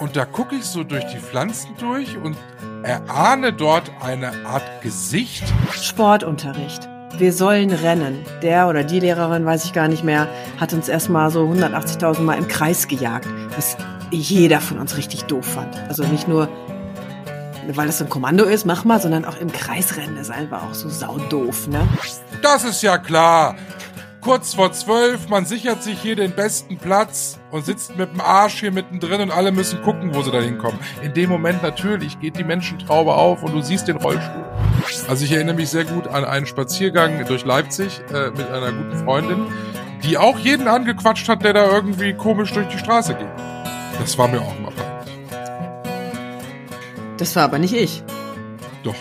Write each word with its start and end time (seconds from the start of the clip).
Und 0.00 0.16
da 0.16 0.24
gucke 0.24 0.56
ich 0.56 0.64
so 0.64 0.82
durch 0.82 1.04
die 1.12 1.18
Pflanzen 1.18 1.76
durch 1.78 2.16
und 2.16 2.34
erahne 2.82 3.52
dort 3.52 3.92
eine 4.00 4.32
Art 4.46 4.80
Gesicht. 4.80 5.44
Sportunterricht. 5.72 6.88
Wir 7.18 7.34
sollen 7.34 7.70
rennen. 7.70 8.24
Der 8.42 8.68
oder 8.68 8.82
die 8.82 9.00
Lehrerin, 9.00 9.44
weiß 9.44 9.66
ich 9.66 9.74
gar 9.74 9.88
nicht 9.88 10.02
mehr, 10.02 10.26
hat 10.58 10.72
uns 10.72 10.88
erstmal 10.88 11.30
so 11.30 11.42
180.000 11.44 12.20
Mal 12.22 12.38
im 12.38 12.48
Kreis 12.48 12.88
gejagt, 12.88 13.28
was 13.54 13.76
jeder 14.10 14.62
von 14.62 14.78
uns 14.78 14.96
richtig 14.96 15.24
doof 15.24 15.44
fand. 15.44 15.76
Also 15.88 16.04
nicht 16.04 16.26
nur, 16.26 16.48
weil 17.68 17.86
das 17.86 17.98
so 17.98 18.04
ein 18.04 18.10
Kommando 18.10 18.44
ist, 18.44 18.64
mach 18.64 18.84
mal, 18.84 19.02
sondern 19.02 19.26
auch 19.26 19.36
im 19.36 19.52
Kreis 19.52 19.98
rennen 19.98 20.16
ist 20.16 20.30
einfach 20.30 20.62
auch 20.62 20.74
so 20.74 20.88
saudoof, 20.88 21.68
ne? 21.68 21.86
Das 22.42 22.64
ist 22.64 22.82
ja 22.82 22.96
klar. 22.96 23.54
Kurz 24.20 24.54
vor 24.54 24.70
zwölf, 24.72 25.28
man 25.30 25.46
sichert 25.46 25.82
sich 25.82 25.98
hier 26.00 26.14
den 26.14 26.32
besten 26.32 26.76
Platz 26.76 27.38
und 27.50 27.64
sitzt 27.64 27.96
mit 27.96 28.12
dem 28.12 28.20
Arsch 28.20 28.60
hier 28.60 28.70
mittendrin 28.70 29.22
und 29.22 29.30
alle 29.30 29.50
müssen 29.50 29.80
gucken, 29.82 30.14
wo 30.14 30.22
sie 30.22 30.30
da 30.30 30.40
hinkommen. 30.40 30.78
In 31.02 31.14
dem 31.14 31.30
Moment 31.30 31.62
natürlich 31.62 32.20
geht 32.20 32.36
die 32.36 32.44
Menschentraube 32.44 33.14
auf 33.14 33.42
und 33.42 33.54
du 33.54 33.62
siehst 33.62 33.88
den 33.88 33.96
Rollstuhl. 33.96 34.44
Also 35.08 35.24
ich 35.24 35.32
erinnere 35.32 35.56
mich 35.56 35.70
sehr 35.70 35.84
gut 35.84 36.06
an 36.06 36.24
einen 36.24 36.44
Spaziergang 36.44 37.24
durch 37.26 37.46
Leipzig 37.46 38.02
äh, 38.12 38.30
mit 38.30 38.50
einer 38.50 38.72
guten 38.72 39.04
Freundin, 39.04 39.46
die 40.04 40.18
auch 40.18 40.38
jeden 40.38 40.68
angequatscht 40.68 41.28
hat, 41.28 41.42
der 41.42 41.54
da 41.54 41.64
irgendwie 41.70 42.12
komisch 42.12 42.52
durch 42.52 42.68
die 42.68 42.78
Straße 42.78 43.14
geht. 43.14 43.26
Das 43.98 44.18
war 44.18 44.28
mir 44.28 44.42
auch 44.42 44.58
mal 44.60 44.70
peinlich. 44.70 45.16
Das 47.16 47.36
war 47.36 47.44
aber 47.44 47.58
nicht 47.58 47.74
ich. 47.74 48.02
Doch. 48.82 48.94